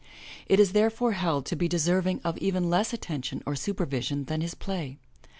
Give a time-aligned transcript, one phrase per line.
[0.47, 4.55] It is therefore held to be deserving of even less attention or supervision than his
[4.55, 4.97] play.